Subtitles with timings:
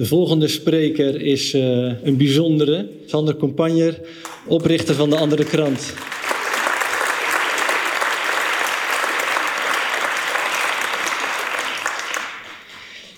[0.00, 1.62] De volgende spreker is uh,
[2.02, 4.00] een bijzondere, Sander Compagner,
[4.46, 5.94] oprichter van de Andere Krant.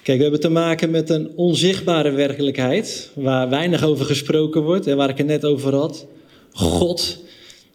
[0.02, 4.96] Kijk, we hebben te maken met een onzichtbare werkelijkheid, waar weinig over gesproken wordt en
[4.96, 6.06] waar ik het net over had.
[6.52, 7.24] God,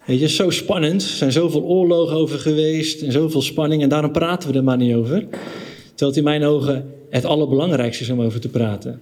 [0.05, 1.01] weet je, zo spannend.
[1.01, 4.77] Er zijn zoveel oorlogen over geweest en zoveel spanning en daarom praten we er maar
[4.77, 5.19] niet over.
[5.29, 9.01] Terwijl het in mijn ogen het allerbelangrijkste is om over te praten.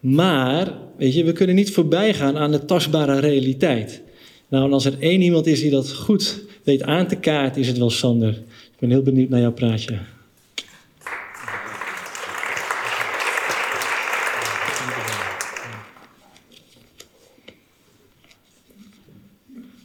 [0.00, 4.02] Maar, weet je, we kunnen niet voorbij gaan aan de tastbare realiteit.
[4.48, 7.68] Nou, en als er één iemand is die dat goed weet aan te kaarten, is
[7.68, 8.30] het wel Sander.
[8.72, 9.98] Ik ben heel benieuwd naar jouw praatje.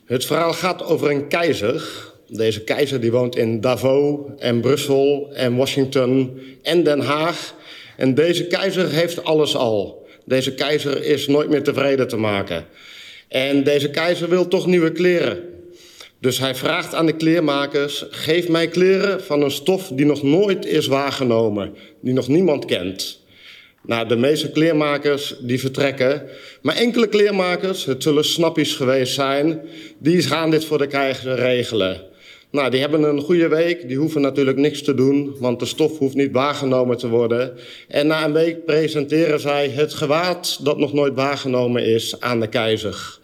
[0.09, 1.83] Het verhaal gaat over een keizer.
[2.27, 7.55] Deze keizer die woont in Davos en Brussel en Washington en Den Haag.
[7.97, 10.07] En deze keizer heeft alles al.
[10.25, 12.65] Deze keizer is nooit meer tevreden te maken.
[13.27, 15.43] En deze keizer wil toch nieuwe kleren.
[16.19, 20.65] Dus hij vraagt aan de kleermakers: geef mij kleren van een stof die nog nooit
[20.65, 23.18] is waargenomen, die nog niemand kent.
[23.89, 26.23] Nou, de meeste kleermakers die vertrekken.
[26.61, 29.61] Maar enkele kleermakers, het zullen snappies geweest zijn,
[29.97, 32.01] die gaan dit voor de keizer regelen.
[32.51, 33.87] Nou, die hebben een goede week.
[33.87, 37.53] Die hoeven natuurlijk niks te doen, want de stof hoeft niet waargenomen te worden.
[37.87, 42.47] En na een week presenteren zij het gewaad dat nog nooit waargenomen is aan de
[42.47, 43.19] keizer.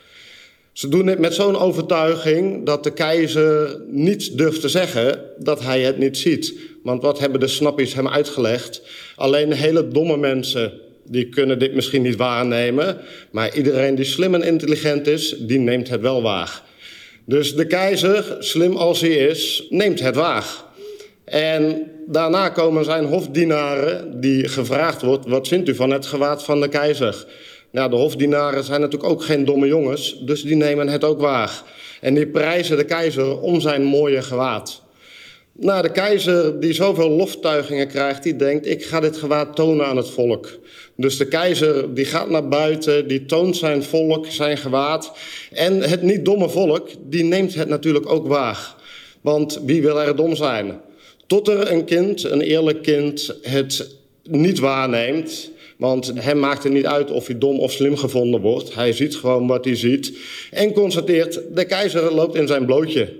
[0.71, 5.81] Ze doen dit met zo'n overtuiging dat de keizer niets durft te zeggen dat hij
[5.81, 6.53] het niet ziet.
[6.83, 8.81] Want wat hebben de snappies hem uitgelegd?
[9.15, 12.97] Alleen hele domme mensen die kunnen dit misschien niet waarnemen.
[13.31, 16.61] Maar iedereen die slim en intelligent is, die neemt het wel waar.
[17.25, 20.45] Dus de keizer, slim als hij is, neemt het waar.
[21.25, 25.25] En daarna komen zijn hofdienaren die gevraagd wordt...
[25.27, 27.25] wat vindt u van het gewaad van de keizer?
[27.71, 31.63] Nou, de hofdienaren zijn natuurlijk ook geen domme jongens, dus die nemen het ook waar.
[32.01, 34.83] En die prijzen de keizer om zijn mooie gewaad.
[35.59, 39.97] Nou, de keizer die zoveel loftuigingen krijgt, die denkt, ik ga dit gewaad tonen aan
[39.97, 40.59] het volk.
[40.95, 45.11] Dus de keizer die gaat naar buiten, die toont zijn volk, zijn gewaad.
[45.51, 48.75] En het niet domme volk, die neemt het natuurlijk ook waar.
[49.21, 50.79] Want wie wil er dom zijn?
[51.27, 55.51] Tot er een kind, een eerlijk kind, het niet waarneemt.
[55.77, 58.75] Want hem maakt het niet uit of hij dom of slim gevonden wordt.
[58.75, 60.17] Hij ziet gewoon wat hij ziet.
[60.51, 63.13] En constateert, de keizer loopt in zijn blootje.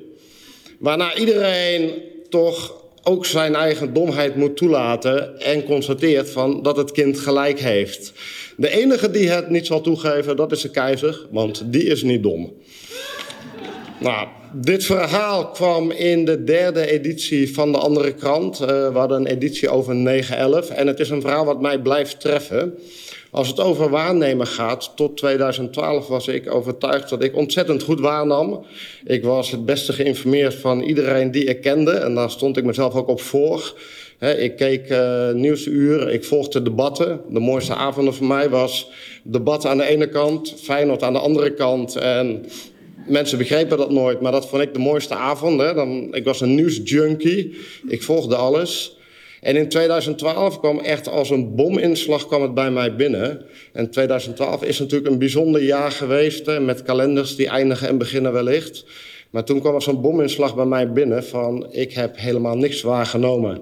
[0.80, 1.92] Waarna iedereen
[2.36, 8.14] toch ook zijn eigen domheid moet toelaten en constateert van dat het kind gelijk heeft.
[8.58, 12.24] De enige die het niet zal toegeven, dat is de keizer, want die is niet
[12.24, 12.54] dom.
[14.00, 18.62] Nou, dit verhaal kwam in de derde editie van de andere krant.
[18.62, 22.20] Uh, we hadden een editie over 9-11 en het is een verhaal wat mij blijft
[22.20, 22.78] treffen.
[23.36, 28.66] Als het over waarnemen gaat, tot 2012 was ik overtuigd dat ik ontzettend goed waarnam.
[29.06, 32.96] Ik was het beste geïnformeerd van iedereen die ik kende en daar stond ik mezelf
[32.96, 33.74] ook op voor.
[34.38, 37.22] ik keek uh, Nieuwsuur, ik volgde debatten.
[37.30, 38.90] De mooiste avonden voor mij was
[39.24, 41.96] debat aan de ene kant, Feyenoord aan de andere kant.
[41.96, 42.46] En
[43.08, 45.60] mensen begrepen dat nooit, maar dat vond ik de mooiste avond.
[45.60, 47.58] Dan, ik was een nieuwsjunkie,
[47.88, 48.98] ik volgde alles.
[49.46, 53.46] En in 2012 kwam echt als een bominslag kwam het bij mij binnen.
[53.74, 58.34] En 2012 is natuurlijk een bijzonder jaar geweest, hè, met kalenders die eindigen en beginnen
[58.34, 58.86] wellicht.
[59.30, 63.62] Maar toen kwam er zo'n bominslag bij mij binnen van ik heb helemaal niks waargenomen.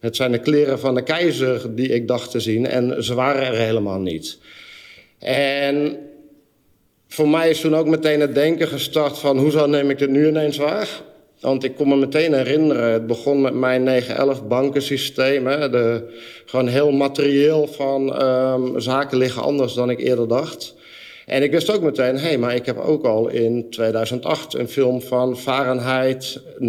[0.00, 3.46] Het zijn de kleren van de keizer die ik dacht te zien en ze waren
[3.46, 4.38] er helemaal niet.
[5.18, 5.96] En
[7.08, 10.28] voor mij is toen ook meteen het denken gestart van hoezo neem ik dit nu
[10.28, 10.88] ineens waar?
[11.44, 14.02] Want ik kon me meteen herinneren, het begon met mijn
[14.38, 15.46] 9-11 bankensysteem.
[15.46, 20.74] Hè, de, gewoon heel materieel van um, zaken liggen anders dan ik eerder dacht.
[21.26, 24.68] En ik wist ook meteen, hé, hey, maar ik heb ook al in 2008 een
[24.68, 26.64] film van Fahrenheit 9-11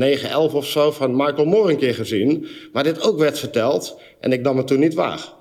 [0.54, 2.48] of zo van Michael Moore een keer gezien.
[2.72, 5.35] Waar dit ook werd verteld en ik nam het toen niet waar.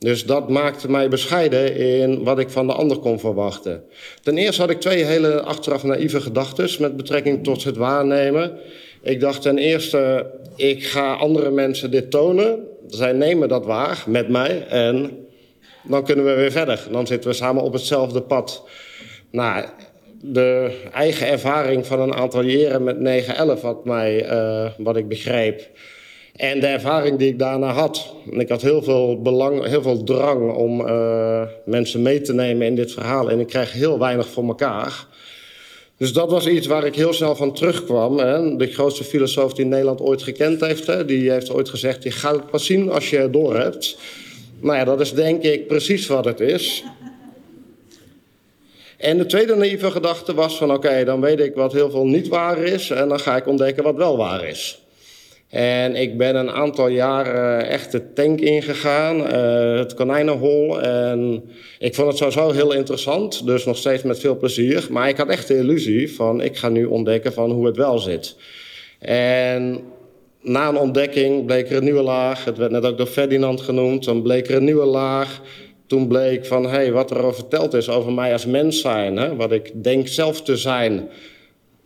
[0.00, 3.82] Dus dat maakte mij bescheiden in wat ik van de ander kon verwachten.
[4.22, 8.58] Ten eerste had ik twee hele achteraf naïeve gedachten met betrekking tot het waarnemen.
[9.02, 12.66] Ik dacht ten eerste, ik ga andere mensen dit tonen.
[12.86, 15.26] Zij nemen dat waar met mij en
[15.82, 16.86] dan kunnen we weer verder.
[16.90, 18.64] Dan zitten we samen op hetzelfde pad.
[19.30, 19.64] Nou,
[20.20, 23.26] de eigen ervaring van een aantal jaren met
[23.58, 25.68] 9-11 had mij, uh, wat ik begreep,
[26.36, 28.14] En de ervaring die ik daarna had.
[28.30, 32.74] Ik had heel veel, belang, heel veel drang om uh, mensen mee te nemen in
[32.74, 33.30] dit verhaal.
[33.30, 35.06] En ik kreeg heel weinig voor elkaar.
[35.96, 38.18] Dus dat was iets waar ik heel snel van terugkwam.
[38.18, 38.56] Hè.
[38.56, 42.34] De grootste filosoof die Nederland ooit gekend heeft, hè, die heeft ooit gezegd: Je gaat
[42.34, 43.98] het pas zien als je het door hebt.
[44.60, 46.84] Nou ja, dat is denk ik precies wat het is.
[48.96, 52.28] En de tweede naïeve gedachte was van oké, dan weet ik wat heel veel niet
[52.28, 54.82] waar is en dan ga ik ontdekken wat wel waar is.
[55.50, 60.80] En ik ben een aantal jaren echt de tank ingegaan, uh, het konijnenhol.
[60.80, 61.42] En
[61.78, 64.86] ik vond het sowieso heel interessant, dus nog steeds met veel plezier.
[64.90, 67.98] Maar ik had echt de illusie van ik ga nu ontdekken van hoe het wel
[67.98, 68.36] zit.
[68.98, 69.80] En
[70.42, 72.44] na een ontdekking bleek er een nieuwe laag.
[72.44, 74.04] Het werd net ook door Ferdinand genoemd.
[74.04, 75.40] Dan bleek er een nieuwe laag.
[75.86, 79.16] Toen bleek van hey, wat er verteld is over mij als mens zijn.
[79.16, 79.36] Hè?
[79.36, 81.08] Wat ik denk zelf te zijn.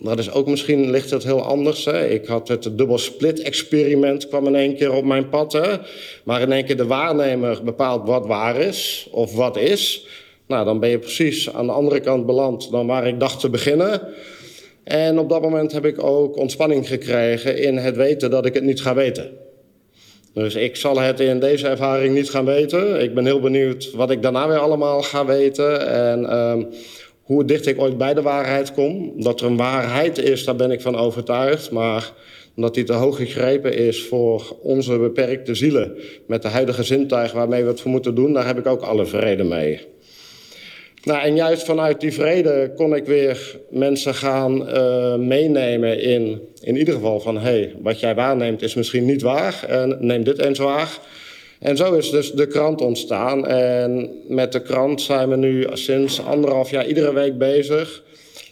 [0.04, 1.84] Dat is ook misschien ligt het heel anders.
[1.84, 2.08] Hè?
[2.08, 5.52] Ik had het dubbel split experiment kwam in één keer op mijn pad.
[5.52, 5.76] Hè?
[6.24, 10.06] Maar in één keer de waarnemer bepaalt wat waar is of wat is.
[10.46, 13.50] Nou, dan ben je precies aan de andere kant beland dan waar ik dacht te
[13.50, 14.00] beginnen.
[14.84, 18.64] En op dat moment heb ik ook ontspanning gekregen in het weten dat ik het
[18.64, 19.30] niet ga weten.
[20.34, 23.02] Dus ik zal het in deze ervaring niet gaan weten.
[23.02, 25.88] Ik ben heel benieuwd wat ik daarna weer allemaal ga weten.
[25.88, 26.68] En um,
[27.24, 29.12] hoe dicht ik ooit bij de waarheid kom.
[29.22, 31.70] Dat er een waarheid is, daar ben ik van overtuigd.
[31.70, 32.12] Maar
[32.56, 35.96] omdat die te hoog gegrepen is voor onze beperkte zielen.
[36.26, 39.06] Met de huidige zintuig waarmee we het voor moeten doen, daar heb ik ook alle
[39.06, 39.80] vrede mee.
[41.04, 46.76] Nou, en juist vanuit die vrede kon ik weer mensen gaan uh, meenemen in, in
[46.76, 47.36] ieder geval van...
[47.36, 50.98] hé, hey, wat jij waarneemt is misschien niet waar en neem dit eens waar.
[51.64, 53.46] En zo is dus de krant ontstaan.
[53.46, 58.02] En met de krant zijn we nu sinds anderhalf jaar iedere week bezig.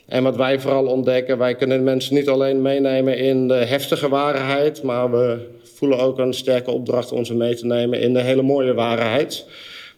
[0.06, 4.82] En wat wij vooral ontdekken, wij kunnen mensen niet alleen meenemen in de heftige waarheid...
[4.82, 5.38] maar we
[5.74, 9.46] voelen ook een sterke opdracht om ze mee te nemen in de hele mooie waarheid...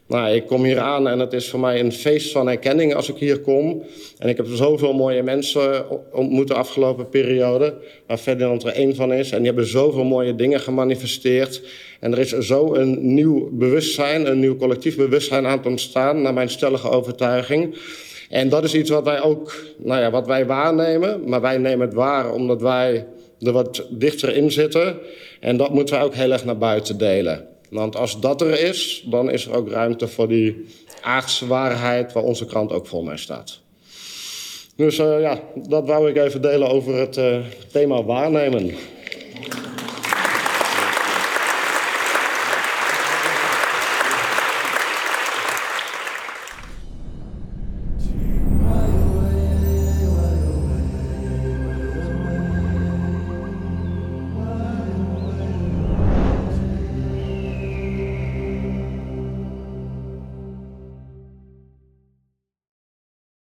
[0.06, 3.08] Nou, ik kom hier aan en het is voor mij een feest van herkenning als
[3.08, 3.82] ik hier kom.
[4.18, 7.74] En ik heb zoveel mooie mensen ontmoet de afgelopen periode,
[8.06, 9.30] waar Ferdinand er één van is.
[9.30, 11.62] En die hebben zoveel mooie dingen gemanifesteerd.
[12.00, 16.34] En er is zo een nieuw bewustzijn, een nieuw collectief bewustzijn aan het ontstaan, naar
[16.34, 17.76] mijn stellige overtuiging.
[18.28, 21.28] En dat is iets wat wij ook, nou ja, wat wij waarnemen.
[21.28, 23.06] Maar wij nemen het waar omdat wij
[23.40, 24.98] er wat dichter in zitten.
[25.40, 27.53] En dat moeten wij ook heel erg naar buiten delen.
[27.70, 30.64] Want als dat er is, dan is er ook ruimte voor die
[31.00, 33.60] aardse waarheid waar onze krant ook vol mee staat.
[34.76, 37.38] Dus uh, ja, dat wou ik even delen over het uh,
[37.72, 38.74] thema waarnemen.